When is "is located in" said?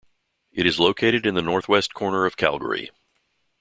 0.65-1.35